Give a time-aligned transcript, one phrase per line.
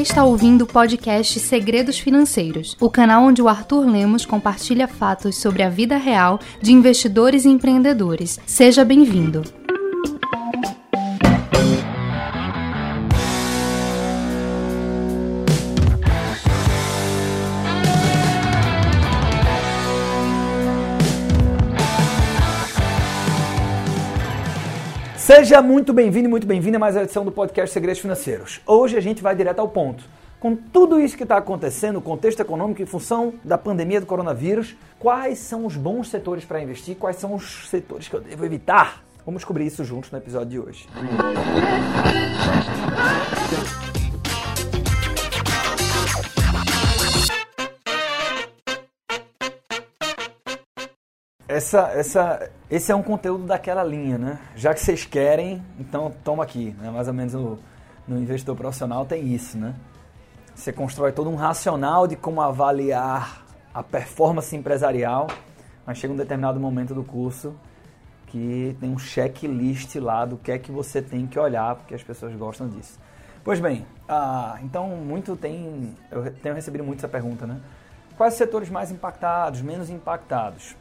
[0.00, 5.62] está ouvindo o podcast Segredos Financeiros, o canal onde o Arthur Lemos compartilha fatos sobre
[5.62, 8.40] a vida real de investidores e empreendedores.
[8.46, 9.59] Seja bem-vindo.
[25.32, 28.60] Seja muito bem-vindo e muito bem-vinda a mais uma edição do podcast Segredos Financeiros.
[28.66, 30.02] Hoje a gente vai direto ao ponto.
[30.40, 34.74] Com tudo isso que está acontecendo, o contexto econômico em função da pandemia do coronavírus,
[34.98, 39.04] quais são os bons setores para investir, quais são os setores que eu devo evitar?
[39.24, 40.88] Vamos descobrir isso juntos no episódio de hoje.
[51.60, 54.38] Essa, essa, esse é um conteúdo daquela linha, né?
[54.56, 56.74] Já que vocês querem, então toma aqui.
[56.80, 56.90] Né?
[56.90, 57.58] Mais ou menos no,
[58.08, 59.74] no investidor profissional tem isso, né?
[60.54, 65.26] Você constrói todo um racional de como avaliar a performance empresarial,
[65.84, 67.54] mas chega um determinado momento do curso
[68.28, 72.02] que tem um checklist lá do que é que você tem que olhar, porque as
[72.02, 72.98] pessoas gostam disso.
[73.44, 75.94] Pois bem, ah, então muito tem.
[76.10, 77.60] Eu tenho recebido muito essa pergunta, né?
[78.16, 80.74] Quais os setores mais impactados, menos impactados?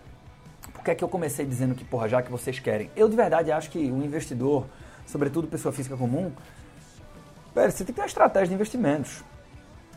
[0.90, 2.90] Que é que eu comecei dizendo que, porra, já que vocês querem?
[2.96, 4.66] Eu de verdade acho que o investidor,
[5.06, 6.32] sobretudo pessoa física comum,
[7.54, 9.24] você tem que ter uma estratégia de investimentos.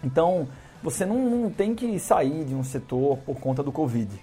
[0.05, 0.47] Então,
[0.83, 4.21] você não, não tem que sair de um setor por conta do Covid.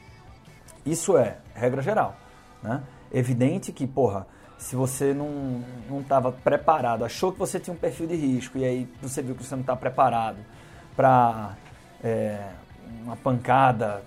[0.85, 2.15] Isso é regra geral.
[2.61, 2.83] Né?
[3.11, 5.63] Evidente que, porra, se você não
[6.01, 9.43] estava preparado, achou que você tinha um perfil de risco e aí você viu que
[9.43, 10.37] você não está preparado
[10.95, 11.57] para
[12.03, 12.47] é,
[13.03, 14.03] uma pancada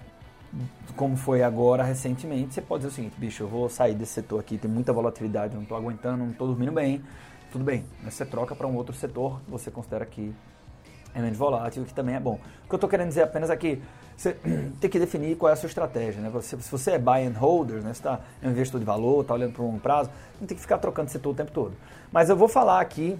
[0.97, 4.41] como foi agora recentemente, você pode dizer o seguinte, bicho, eu vou sair desse setor
[4.41, 7.03] aqui, tem muita volatilidade, não estou aguentando, não estou dormindo bem,
[7.50, 10.34] tudo bem, mas você troca para um outro setor que você considera que
[11.14, 12.39] é menos volátil, que também é bom.
[12.64, 13.83] O que eu estou querendo dizer apenas é que
[14.17, 14.34] você
[14.80, 16.20] tem que definir qual é a sua estratégia.
[16.20, 16.30] Né?
[16.30, 17.92] Você, se você é buy and holder, né?
[17.92, 20.11] você está é um investidor de valor, está olhando para um longo prazo,
[20.41, 21.74] não tem que ficar trocando setor o tempo todo.
[22.11, 23.18] Mas eu vou falar aqui,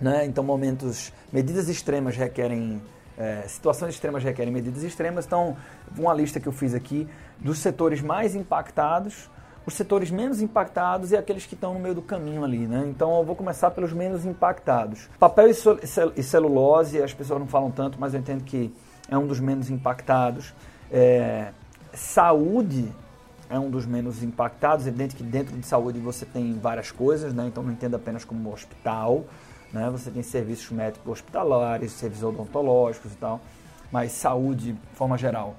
[0.00, 0.26] né?
[0.26, 2.82] então momentos, medidas extremas requerem
[3.16, 5.26] é, situações extremas requerem medidas extremas.
[5.26, 5.56] Então,
[5.96, 7.08] uma lista que eu fiz aqui
[7.38, 9.30] dos setores mais impactados,
[9.66, 12.66] os setores menos impactados e aqueles que estão no meio do caminho ali.
[12.66, 12.84] Né?
[12.88, 15.08] Então, eu vou começar pelos menos impactados.
[15.18, 15.48] Papel
[16.16, 18.74] e celulose, as pessoas não falam tanto, mas eu entendo que
[19.08, 20.52] é um dos menos impactados.
[20.90, 21.52] É,
[21.92, 22.90] saúde
[23.48, 24.86] é um dos menos impactados.
[24.86, 27.46] É evidente que dentro de saúde você tem várias coisas, né?
[27.46, 29.24] então não entenda apenas como hospital.
[29.72, 29.88] Né?
[29.90, 33.40] Você tem serviços médicos hospitalares, serviços odontológicos e tal,
[33.90, 35.56] mas saúde, de forma geral,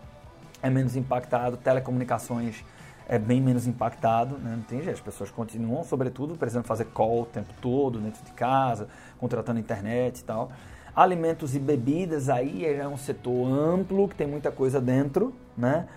[0.62, 2.63] é menos impactado, telecomunicações
[3.07, 4.56] é bem menos impactado, né?
[4.56, 8.31] não tem jeito, as pessoas continuam, sobretudo, precisando fazer call o tempo todo, dentro de
[8.31, 8.88] casa,
[9.19, 10.52] contratando internet e tal.
[10.96, 15.88] Alimentos e bebidas, aí é um setor amplo, que tem muita coisa dentro, né?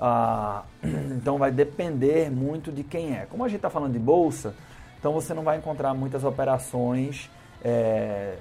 [0.00, 0.64] Ah,
[1.16, 3.26] então vai depender muito de quem é.
[3.26, 4.54] Como a gente está falando de bolsa,
[4.98, 7.30] então você não vai encontrar muitas operações
[7.64, 8.36] é,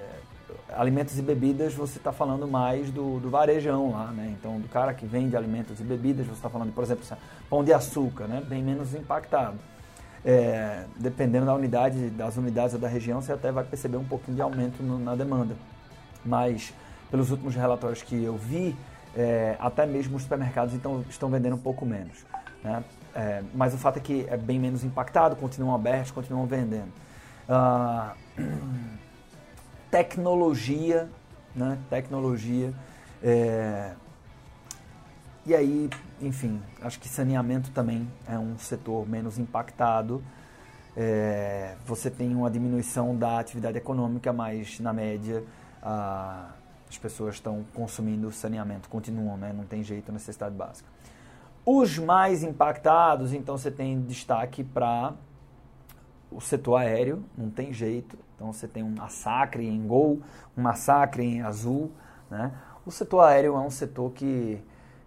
[0.73, 4.35] alimentos e bebidas, você está falando mais do, do, varejão lá, né?
[4.37, 7.05] Então, do cara que vende alimentos e bebidas, você está falando, por exemplo,
[7.49, 8.43] pão de açúcar, né?
[8.47, 9.57] Bem menos impactado.
[10.23, 14.41] É, dependendo da unidade, das unidades da região, você até vai perceber um pouquinho de
[14.41, 15.55] aumento no, na demanda.
[16.25, 16.73] Mas,
[17.11, 18.75] pelos últimos relatórios que eu vi,
[19.15, 22.25] é, até mesmo os supermercados então, estão vendendo um pouco menos.
[22.63, 22.83] Né?
[23.13, 26.91] É, mas o fato é que é bem menos impactado, continuam abertos, continuam vendendo.
[27.47, 28.13] Ah,
[29.95, 31.09] tecnologia,
[31.55, 31.77] né?
[31.89, 32.73] Tecnologia.
[33.23, 33.93] É...
[35.45, 35.89] E aí,
[36.21, 40.21] enfim, acho que saneamento também é um setor menos impactado.
[40.97, 41.75] É...
[41.85, 45.45] Você tem uma diminuição da atividade econômica, mas na média
[45.81, 46.49] a...
[46.89, 49.53] as pessoas estão consumindo saneamento, continuam, né?
[49.53, 50.89] Não tem jeito, necessidade básica.
[51.65, 55.13] Os mais impactados, então você tem destaque para
[56.35, 58.17] o setor aéreo, não tem jeito.
[58.35, 60.21] Então você tem um massacre em Gol,
[60.57, 61.91] um massacre em Azul.
[62.29, 62.51] Né?
[62.85, 64.61] O setor aéreo é um setor que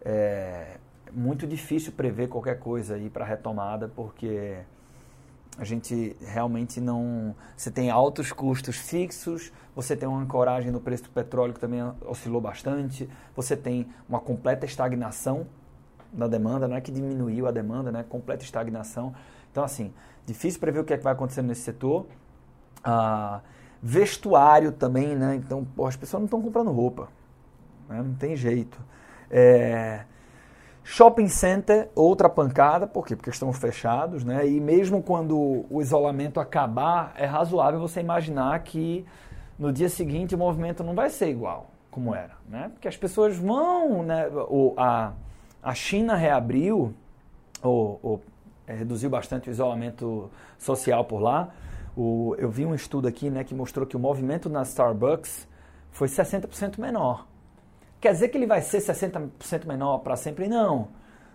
[0.05, 0.79] é
[1.13, 4.59] muito difícil prever qualquer coisa aí para retomada, porque
[5.59, 7.35] a gente realmente não.
[7.57, 11.81] Você tem altos custos fixos, você tem uma ancoragem no preço do petróleo que também
[12.07, 15.47] oscilou bastante, você tem uma completa estagnação
[16.13, 18.05] da demanda, não é que diminuiu a demanda, né?
[18.09, 19.15] completa estagnação.
[19.59, 19.93] Então, assim,
[20.25, 22.07] difícil prever o que, é que vai acontecer nesse setor.
[22.85, 23.41] Ah,
[23.83, 25.35] vestuário também, né?
[25.35, 27.09] Então, pô, as pessoas não estão comprando roupa.
[27.89, 28.01] Né?
[28.01, 28.79] Não tem jeito.
[29.29, 30.05] É,
[30.85, 33.17] shopping center, outra pancada, por quê?
[33.17, 34.49] Porque estão fechados, né?
[34.49, 39.05] E mesmo quando o isolamento acabar, é razoável você imaginar que
[39.59, 42.71] no dia seguinte o movimento não vai ser igual como era, né?
[42.73, 44.29] Porque as pessoas vão, né?
[44.29, 45.15] O, a,
[45.61, 46.95] a China reabriu,
[47.61, 48.23] ou, ou
[48.75, 51.51] reduziu bastante o isolamento social por lá.
[51.97, 55.49] O, eu vi um estudo aqui, né, que mostrou que o movimento na Starbucks
[55.91, 57.27] foi 60% menor.
[58.01, 60.49] Quer dizer que ele vai ser 60% menor para sempre?
[60.49, 60.89] Não.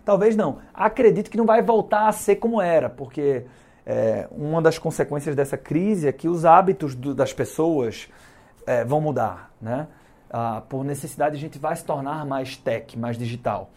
[0.04, 0.58] Talvez não.
[0.72, 3.44] Acredito que não vai voltar a ser como era, porque
[3.84, 8.08] é, uma das consequências dessa crise é que os hábitos do, das pessoas
[8.66, 9.52] é, vão mudar.
[9.60, 9.86] Né?
[10.30, 13.70] Ah, por necessidade, a gente vai se tornar mais tech, mais digital.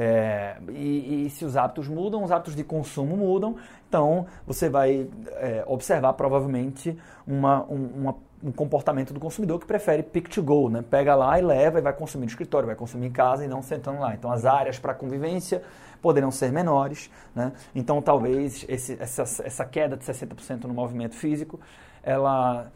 [0.00, 3.56] É, e, e, se os hábitos mudam, os hábitos de consumo mudam,
[3.88, 5.08] então você vai
[5.38, 6.96] é, observar provavelmente
[7.26, 10.84] uma, um, uma, um, comportamento do consumidor que prefere pick to go, né?
[10.88, 13.60] pega lá e leva e vai consumir no escritório, vai consumir em casa e não
[13.60, 14.14] sentando lá.
[14.14, 15.64] Então as áreas para convivência
[16.00, 17.50] poderão ser menores, né?
[17.74, 21.58] então talvez esse, essa, essa queda de 60% no movimento físico,
[22.04, 22.70] ela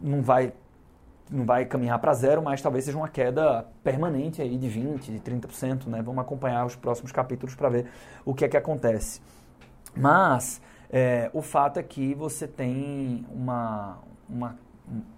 [0.00, 0.54] não vai
[1.30, 5.20] não vai caminhar para zero, mas talvez seja uma queda permanente aí de 20%, de
[5.20, 5.86] 30%.
[5.86, 6.02] Né?
[6.02, 7.86] Vamos acompanhar os próximos capítulos para ver
[8.24, 9.20] o que é que acontece.
[9.96, 10.60] Mas
[10.90, 13.98] é, o fato é que você tem uma,
[14.28, 14.56] uma,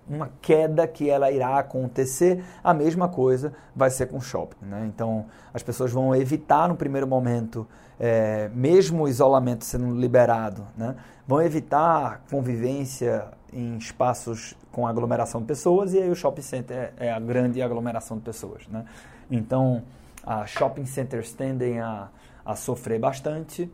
[0.09, 4.65] uma queda que ela irá acontecer, a mesma coisa vai ser com o shopping.
[4.65, 4.87] Né?
[4.87, 7.67] Então as pessoas vão evitar no primeiro momento,
[7.99, 10.95] é, mesmo o isolamento sendo liberado, né?
[11.27, 17.07] vão evitar convivência em espaços com aglomeração de pessoas e aí o shopping center é,
[17.07, 18.69] é a grande aglomeração de pessoas.
[18.69, 18.85] Né?
[19.31, 19.83] Então,
[20.23, 22.11] a shopping centers tendem a,
[22.45, 23.71] a sofrer bastante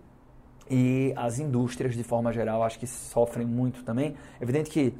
[0.71, 4.15] e as indústrias, de forma geral, acho que sofrem muito também.
[4.41, 4.95] Evidente que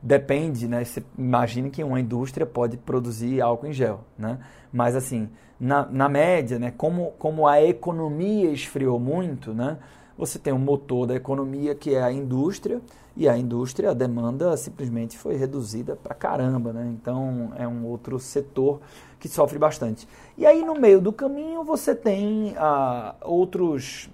[0.00, 0.84] depende, né?
[0.84, 4.38] Você imagine que uma indústria pode produzir álcool em gel, né?
[4.72, 5.28] Mas assim,
[5.58, 6.72] na, na média, né?
[6.76, 9.76] Como, como a economia esfriou muito, né?
[10.16, 12.80] Você tem um motor da economia que é a indústria,
[13.18, 16.88] e a indústria, a demanda simplesmente foi reduzida para caramba, né?
[16.94, 18.80] Então é um outro setor
[19.18, 20.06] que sofre bastante.
[20.36, 24.08] E aí no meio do caminho você tem ah, outros,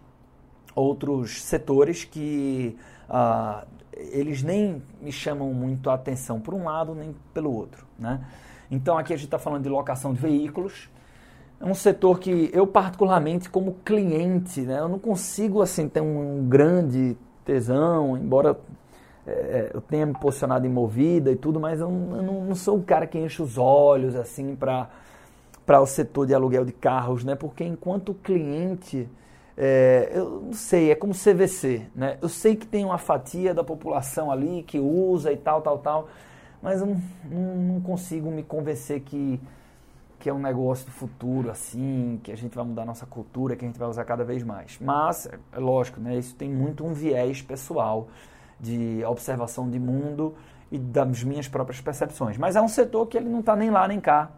[0.74, 7.14] outros setores que ah, eles nem me chamam muito a atenção por um lado nem
[7.34, 8.26] pelo outro, né?
[8.70, 10.88] Então aqui a gente está falando de locação de veículos,
[11.60, 16.48] é um setor que eu particularmente como cliente, né, eu não consigo assim ter um
[16.48, 18.58] grande tesão, embora
[19.26, 22.78] é, eu tenha me posicionado em movida e tudo, mas eu, eu não, não, sou
[22.78, 24.88] o cara que enche os olhos assim para
[25.64, 27.34] para o setor de aluguel de carros, né?
[27.34, 29.08] Porque enquanto cliente,
[29.56, 32.18] é, eu não sei, é como CVC, né?
[32.20, 36.08] Eu sei que tem uma fatia da população ali que usa e tal, tal, tal,
[36.60, 37.00] mas eu não,
[37.56, 39.40] não, consigo me convencer que
[40.18, 43.62] que é um negócio do futuro, assim, que a gente vai mudar nossa cultura, que
[43.62, 44.78] a gente vai usar cada vez mais.
[44.80, 48.08] Mas, é lógico, né, isso tem muito um viés pessoal
[48.60, 50.34] de observação de mundo
[50.70, 52.36] e das minhas próprias percepções.
[52.36, 54.30] Mas é um setor que ele não está nem lá nem cá.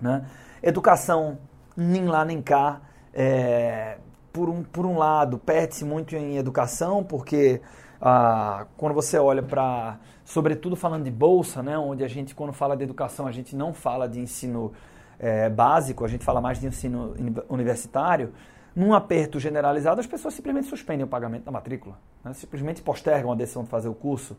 [0.00, 0.24] Né?
[0.62, 1.38] Educação,
[1.76, 2.80] nem lá nem cá.
[3.12, 3.98] É,
[4.32, 7.62] por, um, por um lado, perde-se muito em educação, porque
[8.00, 12.76] ah, quando você olha para, sobretudo falando de bolsa, né, onde a gente, quando fala
[12.76, 14.72] de educação, a gente não fala de ensino
[15.18, 17.14] é, básico, a gente fala mais de ensino
[17.48, 18.32] universitário,
[18.76, 22.34] num aperto generalizado, as pessoas simplesmente suspendem o pagamento da matrícula, né?
[22.34, 24.36] simplesmente postergam a decisão de fazer o curso.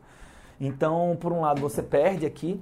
[0.62, 2.62] Então, por um lado, você perde aqui,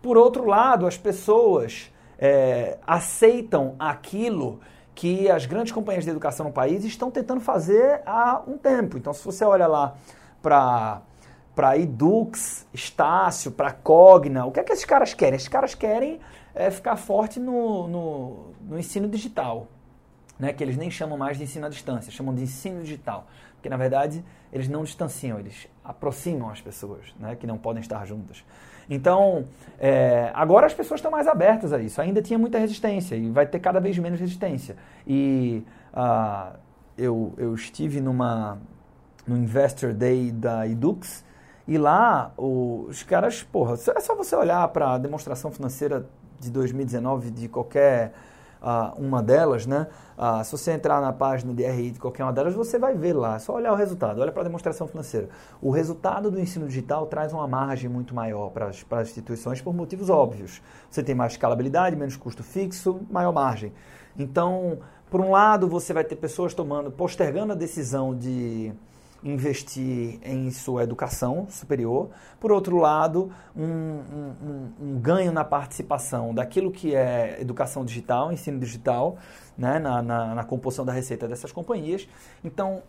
[0.00, 4.60] por outro lado, as pessoas é, aceitam aquilo
[4.94, 8.96] que as grandes companhias de educação no país estão tentando fazer há um tempo.
[8.96, 9.96] Então, se você olha lá
[10.40, 11.02] para
[11.56, 15.36] para Edux, Estácio, para Cogna, o que é que esses caras querem?
[15.36, 16.20] Esses caras querem
[16.54, 19.66] é ficar forte no, no, no ensino digital,
[20.38, 23.68] né, que eles nem chamam mais de ensino à distância, chamam de ensino digital, porque
[23.68, 28.44] na verdade eles não distanciam, eles aproximam as pessoas, né, que não podem estar juntas.
[28.88, 29.44] Então,
[29.78, 32.00] é, agora as pessoas estão mais abertas a isso.
[32.00, 34.76] Ainda tinha muita resistência e vai ter cada vez menos resistência.
[35.04, 36.56] E uh,
[36.96, 38.58] eu, eu estive numa
[39.26, 41.24] no Investor Day da Edux
[41.66, 46.06] e lá os caras, porra, é só você olhar para a demonstração financeira
[46.38, 48.12] de 2019 de qualquer
[48.96, 49.86] uma delas, né?
[50.44, 53.36] Se você entrar na página de RI de qualquer uma delas, você vai ver lá.
[53.36, 55.28] É só olhar o resultado, olha para a demonstração financeira.
[55.60, 60.10] O resultado do ensino digital traz uma margem muito maior para as instituições por motivos
[60.10, 60.62] óbvios.
[60.90, 63.72] Você tem mais escalabilidade, menos custo fixo, maior margem.
[64.18, 64.78] Então,
[65.10, 68.72] por um lado, você vai ter pessoas tomando, postergando a decisão de
[69.26, 72.10] investir em sua educação superior.
[72.38, 78.58] Por outro lado, um, um, um, ganho na participação daquilo que é educação digital, ensino
[78.60, 79.18] digital,
[79.58, 82.08] né, na, na, na, composição da receita dessas companhias.
[82.44, 82.82] Então,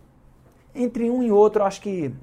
[0.75, 2.13] entre um e outro, acho que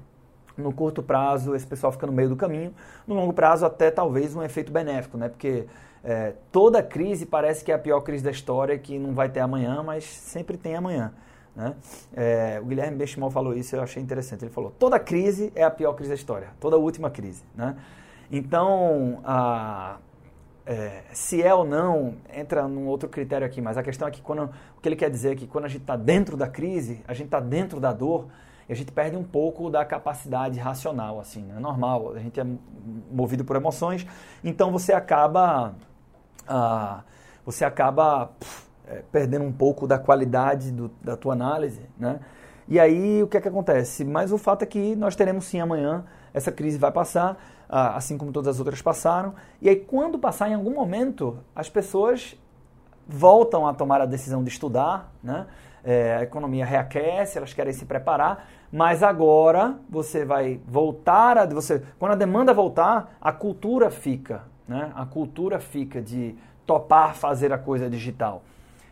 [0.57, 2.73] no curto prazo esse pessoal fica no meio do caminho,
[3.05, 5.27] no longo prazo até talvez um efeito benéfico, né?
[5.27, 5.65] Porque
[6.01, 9.41] é, toda crise parece que é a pior crise da história, que não vai ter
[9.41, 11.11] amanhã, mas sempre tem amanhã.
[11.55, 11.73] Né?
[12.13, 14.43] É, o Guilherme Benchimol falou isso, eu achei interessante.
[14.43, 17.43] Ele falou: toda crise é a pior crise da história, toda última crise.
[17.55, 17.75] Né?
[18.31, 19.97] Então, a,
[20.65, 24.21] é, se é ou não, entra num outro critério aqui, mas a questão é que
[24.21, 27.03] quando, o que ele quer dizer é que quando a gente está dentro da crise,
[27.07, 28.27] a gente está dentro da dor,
[28.67, 31.55] e a gente perde um pouco da capacidade racional, assim, né?
[31.57, 32.45] é normal, a gente é
[33.11, 34.07] movido por emoções,
[34.43, 35.75] então você acaba,
[36.47, 37.03] ah,
[37.45, 42.19] você acaba pff, é, perdendo um pouco da qualidade do, da tua análise, né?
[42.67, 44.03] E aí o que é que acontece?
[44.03, 47.37] Mas o fato é que nós teremos sim amanhã, essa crise vai passar,
[47.69, 52.35] assim como todas as outras passaram, e aí quando passar em algum momento, as pessoas
[53.07, 55.45] voltam a tomar a decisão de estudar, né?
[55.83, 61.83] É, a economia reaquece, elas querem se preparar, mas agora você vai voltar a você
[61.99, 64.91] quando a demanda voltar, a cultura fica, né?
[64.95, 68.41] A cultura fica de topar fazer a coisa digital.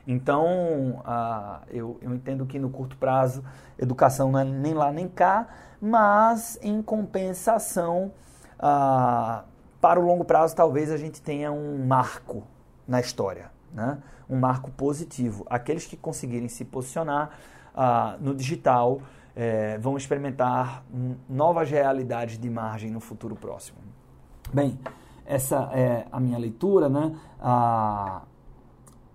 [0.06, 3.44] Então, uh, eu, eu entendo que no curto prazo,
[3.80, 5.48] educação não é nem lá nem cá,
[5.82, 8.12] mas em compensação,
[8.60, 9.44] uh,
[9.80, 12.44] para o longo prazo, talvez a gente tenha um marco
[12.88, 13.98] na história, né?
[14.30, 15.46] um marco positivo.
[15.50, 17.32] Aqueles que conseguirem se posicionar
[17.74, 19.02] uh, no digital
[19.36, 20.84] eh, vão experimentar
[21.28, 23.80] novas realidades de margem no futuro próximo.
[24.54, 24.80] Bem,
[25.26, 27.16] essa é a minha leitura, né?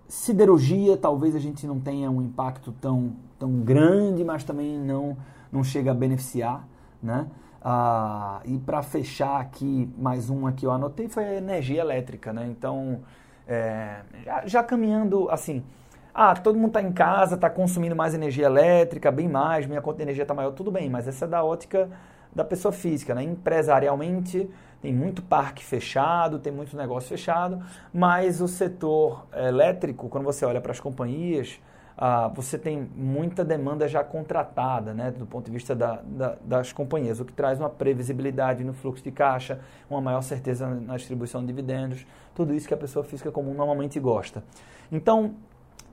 [0.09, 5.15] Siderurgia, talvez a gente não tenha um impacto tão, tão grande, mas também não,
[5.51, 6.67] não chega a beneficiar,
[7.01, 7.27] né?
[7.61, 12.47] Ah, e para fechar aqui, mais um aqui eu anotei, foi a energia elétrica, né?
[12.49, 13.01] Então,
[13.47, 15.63] é, já, já, caminhando assim,
[16.11, 19.97] ah, todo mundo está em casa, está consumindo mais energia elétrica, bem mais, minha conta
[19.97, 21.87] de energia está maior, tudo bem, mas essa é da ótica
[22.33, 23.21] da pessoa física, né?
[23.21, 24.49] Empresarialmente,
[24.81, 27.61] tem muito parque fechado, tem muito negócio fechado,
[27.93, 31.59] mas o setor elétrico, quando você olha para as companhias,
[32.01, 36.71] ah, você tem muita demanda já contratada, né, do ponto de vista da, da, das
[36.71, 39.59] companhias, o que traz uma previsibilidade no fluxo de caixa,
[39.89, 43.99] uma maior certeza na distribuição de dividendos, tudo isso que a pessoa física comum normalmente
[43.99, 44.41] gosta.
[44.89, 45.33] Então,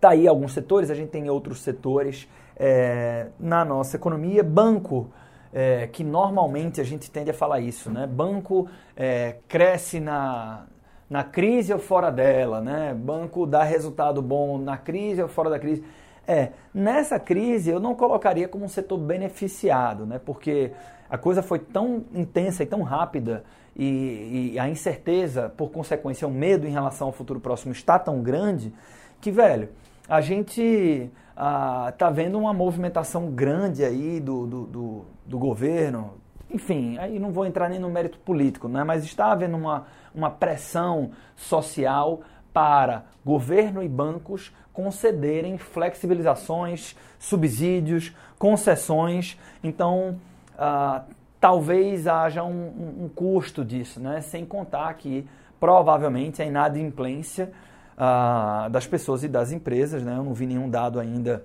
[0.01, 5.11] tá aí alguns setores, a gente tem outros setores é, na nossa economia, banco
[5.57, 8.07] é, que normalmente a gente tende a falar isso, né?
[8.07, 10.67] Banco é, cresce na,
[11.09, 12.93] na crise ou fora dela, né?
[12.93, 15.83] Banco dá resultado bom na crise ou fora da crise.
[16.29, 20.21] É, nessa crise eu não colocaria como um setor beneficiado, né?
[20.23, 20.73] Porque
[21.09, 23.43] a coisa foi tão intensa e tão rápida
[23.75, 28.23] e, e a incerteza, por consequência, o medo em relação ao futuro próximo está tão
[28.23, 28.75] grande
[29.23, 29.71] que, velho,
[30.09, 36.15] a gente está ah, vendo uma movimentação grande aí do, do, do, do, governo.
[36.51, 38.85] Enfim, aí não vou entrar nem no mérito político, né?
[38.85, 42.21] mas está havendo uma, uma pressão social
[42.53, 49.39] para governo e bancos concederem flexibilizações, subsídios, concessões.
[49.63, 50.19] Então,
[50.57, 51.03] ah,
[51.41, 54.21] talvez haja um, um, um custo disso, né?
[54.21, 57.53] sem contar que provavelmente a inadimplência
[57.97, 60.03] ah, das pessoas e das empresas.
[60.03, 60.17] Né?
[60.17, 61.45] Eu não vi nenhum dado ainda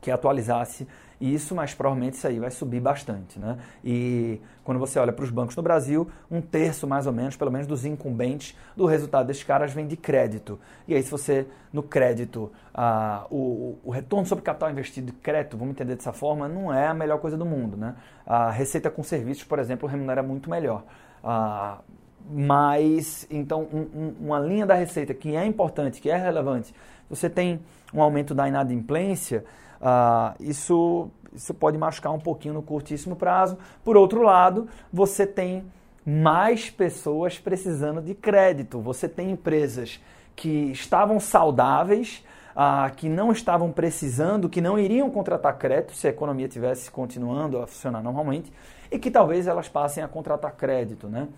[0.00, 0.86] que atualizasse
[1.20, 3.38] isso, mas provavelmente isso aí vai subir bastante.
[3.38, 3.58] Né?
[3.84, 7.50] E quando você olha para os bancos no Brasil, um terço mais ou menos, pelo
[7.50, 10.58] menos dos incumbentes, do resultado desses caras vem de crédito.
[10.88, 15.58] E aí, se você, no crédito, ah, o, o, retorno sobre capital investido de crédito,
[15.58, 17.76] vamos entender dessa forma, não é a melhor coisa do mundo.
[17.76, 17.94] Né?
[18.24, 20.84] A receita com serviços, por exemplo, remunera muito melhor.
[21.22, 21.80] Ah,
[22.28, 26.74] mas então um, um, uma linha da receita que é importante, que é relevante,
[27.08, 27.60] você tem
[27.92, 29.44] um aumento da inadimplência,
[29.80, 33.58] uh, isso, isso pode machucar um pouquinho no curtíssimo prazo.
[33.84, 35.64] Por outro lado, você tem
[36.06, 38.80] mais pessoas precisando de crédito.
[38.80, 40.00] Você tem empresas
[40.34, 46.10] que estavam saudáveis, uh, que não estavam precisando, que não iriam contratar crédito se a
[46.10, 48.52] economia tivesse continuando a funcionar normalmente,
[48.90, 51.28] e que talvez elas passem a contratar crédito, né?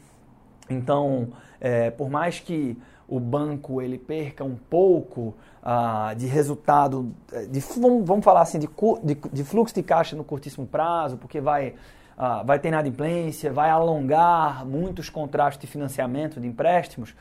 [0.69, 1.29] Então,
[1.61, 2.77] é, por mais que
[3.09, 7.61] o banco ele perca um pouco ah, de resultado, é, de,
[8.05, 8.69] vamos falar assim, de,
[9.03, 11.75] de, de, fluxo de caixa no curtíssimo prazo, porque vai,
[12.17, 17.15] ah, vai ter inadimplência, vai alongar muitos contratos de financiamento, de empréstimos,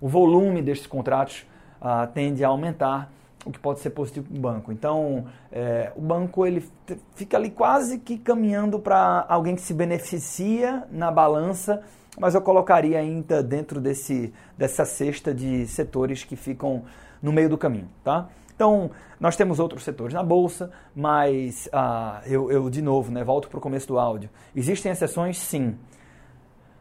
[0.00, 1.46] o volume destes contratos
[1.80, 3.10] ah, tende a aumentar,
[3.46, 4.70] o que pode ser positivo para o banco.
[4.70, 6.68] Então, é, o banco ele
[7.14, 11.82] fica ali quase que caminhando para alguém que se beneficia na balança
[12.18, 16.84] mas eu colocaria ainda dentro desse, dessa cesta de setores que ficam
[17.22, 18.28] no meio do caminho, tá?
[18.54, 23.48] Então, nós temos outros setores na bolsa, mas ah, eu, eu, de novo, né, volto
[23.48, 24.28] para o começo do áudio.
[24.54, 25.76] Existem exceções, sim.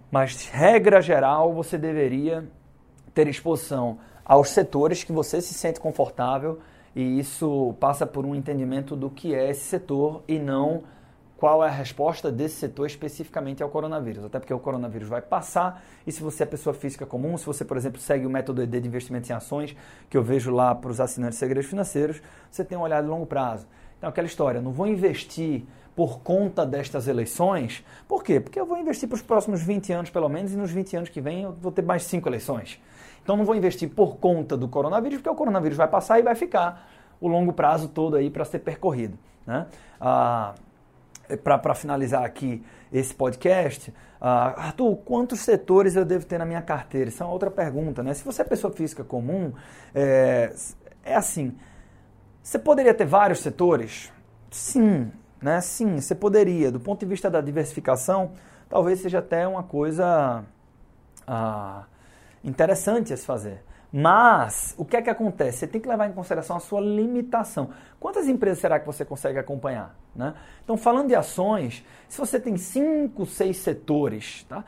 [0.10, 2.50] Mas, regra geral, você deveria
[3.14, 6.60] ter exposição aos setores que você se sente confortável
[6.96, 10.84] e isso passa por um entendimento do que é esse setor e não
[11.38, 14.26] qual é a resposta desse setor especificamente ao coronavírus.
[14.26, 17.64] Até porque o coronavírus vai passar e se você é pessoa física comum, se você,
[17.64, 19.76] por exemplo, segue o método ED de investimento em ações,
[20.10, 23.08] que eu vejo lá para os assinantes de segredos financeiros, você tem um olhar de
[23.08, 23.68] longo prazo.
[23.98, 25.64] Então, aquela história, não vou investir
[25.96, 27.84] por conta destas eleições.
[28.08, 28.40] Por quê?
[28.40, 31.10] Porque eu vou investir para os próximos 20 anos, pelo menos, e nos 20 anos
[31.10, 32.82] que vem eu vou ter mais 5 eleições.
[33.24, 36.36] Então, não vou investir por conta do coronavírus, porque o coronavírus vai passar e vai
[36.36, 36.90] ficar
[37.20, 39.18] o longo prazo todo aí para ser percorrido.
[39.46, 39.66] Né?
[40.00, 40.54] Ah,
[41.44, 47.10] para finalizar aqui esse podcast, ah, Arthur, quantos setores eu devo ter na minha carteira?
[47.10, 48.14] Isso é uma outra pergunta, né?
[48.14, 49.54] Se você é pessoa física comum,
[49.94, 50.54] é,
[51.04, 51.56] é assim,
[52.42, 54.12] você poderia ter vários setores?
[54.50, 55.62] Sim, né?
[55.62, 56.72] Sim, você poderia.
[56.72, 58.32] Do ponto de vista da diversificação,
[58.70, 60.44] talvez seja até uma coisa
[61.28, 61.84] ah,
[62.44, 63.67] interessante a se fazer.
[63.92, 65.60] Mas, o que é que acontece?
[65.60, 67.70] Você tem que levar em consideração a sua limitação.
[68.00, 69.96] Quantas empresas será que você consegue acompanhar?
[70.16, 70.34] Né?
[70.64, 74.66] Então, falando de ações, se você tem cinco, seis setores, tá?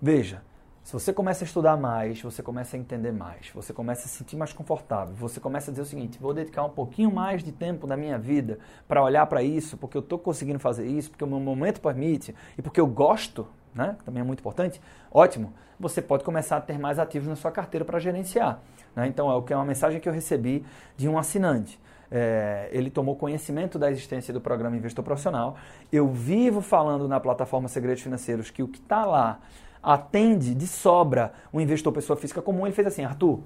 [0.00, 0.42] veja,
[0.82, 4.18] se você começa a estudar mais, você começa a entender mais, você começa a se
[4.18, 7.52] sentir mais confortável, você começa a dizer o seguinte: vou dedicar um pouquinho mais de
[7.52, 11.22] tempo da minha vida para olhar para isso, porque eu estou conseguindo fazer isso, porque
[11.22, 13.96] o meu momento permite e porque eu gosto, né?
[14.04, 14.80] também é muito importante.
[15.10, 18.60] Ótimo, você pode começar a ter mais ativos na sua carteira para gerenciar.
[18.94, 19.06] Né?
[19.06, 20.64] Então, é o que é uma mensagem que eu recebi
[20.96, 21.80] de um assinante.
[22.10, 25.56] É, ele tomou conhecimento da existência do programa Investor Profissional.
[25.90, 29.40] Eu vivo falando na plataforma Segredos Financeiros que o que está lá
[29.82, 33.40] atende de sobra o investidor pessoa física comum, ele fez assim, Arthur,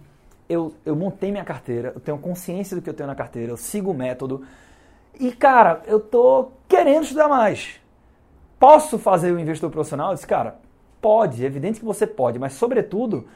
[0.48, 3.56] eu, eu montei minha carteira, eu tenho consciência do que eu tenho na carteira, eu
[3.56, 4.44] sigo o método
[5.18, 7.80] e, cara, eu tô querendo estudar mais.
[8.58, 10.10] Posso fazer o investidor profissional?
[10.10, 10.58] Eu disse, cara,
[11.00, 13.26] pode, é evidente que você pode, mas sobretudo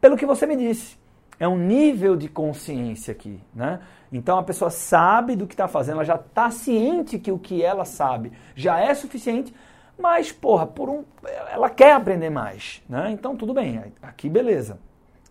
[0.00, 1.00] pelo que você me disse.
[1.40, 3.80] É um nível de consciência aqui, né?
[4.12, 7.62] Então a pessoa sabe do que está fazendo, ela já está ciente que o que
[7.62, 9.52] ela sabe já é suficiente
[9.98, 11.04] mas, porra, por um,
[11.50, 13.10] ela quer aprender mais, né?
[13.10, 14.78] Então tudo bem, aqui beleza,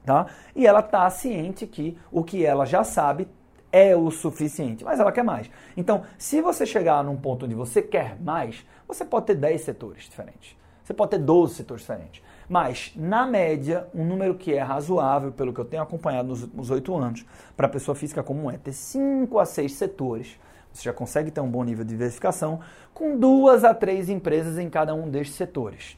[0.06, 0.28] tá?
[0.56, 3.28] E ela tá ciente que o que ela já sabe
[3.72, 5.50] é o suficiente, mas ela quer mais.
[5.76, 10.04] Então, se você chegar num ponto onde você quer mais, você pode ter 10 setores
[10.04, 10.56] diferentes.
[10.84, 12.22] Você pode ter 12 setores diferentes.
[12.50, 16.70] Mas, na média, um número que é razoável, pelo que eu tenho acompanhado nos últimos
[16.70, 17.26] 8 anos,
[17.56, 20.38] para a pessoa física comum é ter 5 a 6 setores
[20.74, 22.62] você já consegue ter um bom nível de diversificação
[22.94, 25.98] com duas a três empresas em cada um destes setores.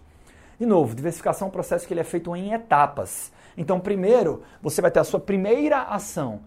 [0.59, 3.31] De novo, diversificação é um processo que ele é feito em etapas.
[3.57, 6.41] Então, primeiro, você vai ter a sua primeira ação,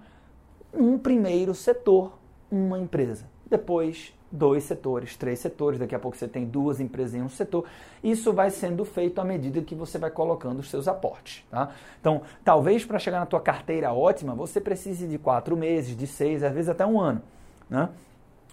[0.73, 2.19] um primeiro setor,
[2.51, 3.29] uma empresa.
[3.49, 7.65] Depois, dois setores, três setores, daqui a pouco você tem duas empresas em um setor.
[8.03, 11.45] Isso vai sendo feito à medida que você vai colocando os seus aportes.
[11.51, 11.71] Tá?
[12.01, 16.43] Então, talvez para chegar na tua carteira ótima, você precise de quatro meses, de seis,
[16.43, 17.23] às vezes até um ano.
[17.69, 17.89] Né?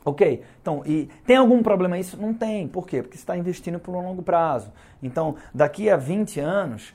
[0.05, 2.19] Ok, então, e tem algum problema isso?
[2.19, 2.67] Não tem.
[2.67, 3.01] Por quê?
[3.01, 4.71] Porque você está investindo por um longo prazo.
[5.01, 6.93] Então, daqui a 20 anos,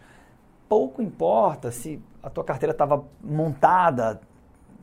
[0.68, 4.20] pouco importa se a tua carteira estava montada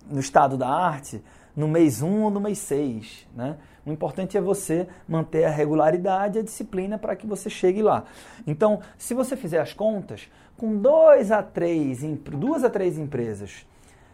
[0.09, 1.23] no estado da arte
[1.55, 3.27] no mês 1 ou no mês 6.
[3.35, 3.57] Né?
[3.85, 8.05] O importante é você manter a regularidade e a disciplina para que você chegue lá.
[8.45, 13.65] Então, se você fizer as contas, com dois a três, duas a três empresas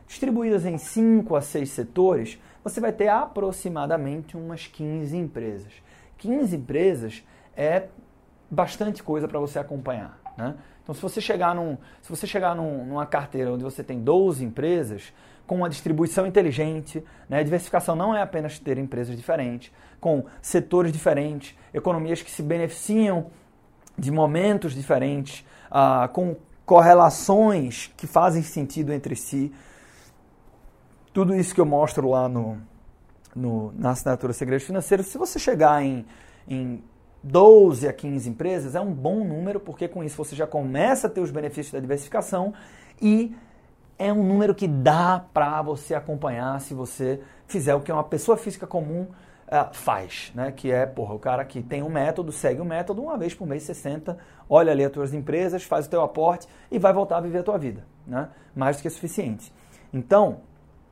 [0.08, 5.72] distribuídas em 5 a 6 setores, você vai ter aproximadamente umas 15 empresas.
[6.18, 7.24] 15 empresas
[7.56, 7.88] é
[8.50, 10.20] bastante coisa para você acompanhar.
[10.38, 10.56] Né?
[10.84, 14.44] Então, se você chegar, num, se você chegar num, numa carteira onde você tem 12
[14.44, 15.14] empresas,
[15.52, 17.44] com uma distribuição inteligente, né?
[17.44, 23.26] diversificação não é apenas ter empresas diferentes, com setores diferentes, economias que se beneficiam
[23.98, 29.52] de momentos diferentes, ah, com correlações que fazem sentido entre si
[31.12, 32.58] tudo isso que eu mostro lá no,
[33.36, 36.06] no, na assinatura Segredos Financeiros, se você chegar em,
[36.48, 36.82] em
[37.22, 41.10] 12 a 15 empresas, é um bom número, porque com isso você já começa a
[41.10, 42.54] ter os benefícios da diversificação
[43.02, 43.36] e
[44.08, 48.38] é um número que dá para você acompanhar se você fizer o que uma pessoa
[48.38, 50.52] física comum uh, faz, né?
[50.52, 53.48] Que é, porra, o cara que tem um método, segue o método, uma vez por
[53.48, 54.18] mês você senta,
[54.50, 57.44] olha ali as tuas empresas, faz o teu aporte e vai voltar a viver a
[57.44, 58.30] tua vida, né?
[58.56, 59.54] Mais do que suficiente.
[59.94, 60.40] Então,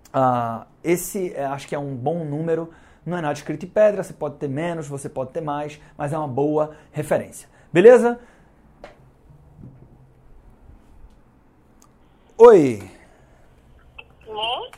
[0.10, 2.72] Uh, esse é, acho que é um bom número.
[3.06, 6.14] Não é nada escrito em pedra, você pode ter menos, você pode ter mais, mas
[6.14, 7.48] é uma boa referência.
[7.72, 8.20] Beleza?
[12.38, 12.99] Oi.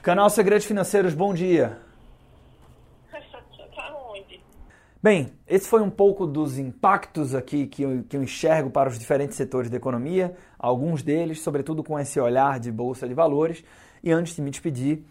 [0.01, 1.77] Canal Segredos Financeiros, bom dia.
[5.01, 8.97] Bem, esse foi um pouco dos impactos aqui que eu, que eu enxergo para os
[8.97, 13.63] diferentes setores da economia, alguns deles, sobretudo com esse olhar de bolsa de valores.
[14.03, 15.05] E antes de me despedir,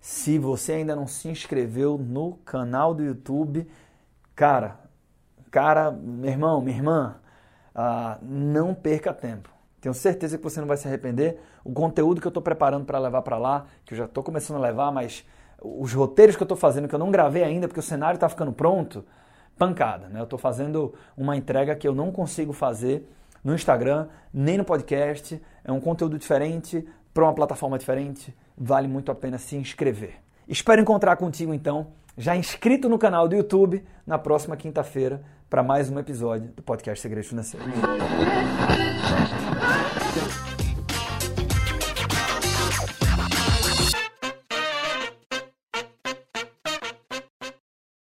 [0.00, 3.68] se você ainda não se inscreveu no canal do YouTube,
[4.34, 4.80] cara,
[5.52, 7.16] cara, meu irmão, minha irmã,
[7.76, 9.52] uh, não perca tempo.
[9.82, 11.40] Tenho certeza que você não vai se arrepender.
[11.64, 14.58] O conteúdo que eu estou preparando para levar para lá, que eu já estou começando
[14.58, 15.26] a levar, mas
[15.60, 18.28] os roteiros que eu estou fazendo, que eu não gravei ainda, porque o cenário está
[18.28, 19.04] ficando pronto,
[19.58, 20.08] pancada.
[20.08, 20.20] Né?
[20.20, 23.10] Eu estou fazendo uma entrega que eu não consigo fazer
[23.42, 25.42] no Instagram, nem no podcast.
[25.64, 28.32] É um conteúdo diferente, para uma plataforma diferente.
[28.56, 30.14] Vale muito a pena se inscrever.
[30.46, 35.90] Espero encontrar contigo então, já inscrito no canal do YouTube, na próxima quinta-feira, para mais
[35.90, 37.68] um episódio do podcast Segredos Financeiros.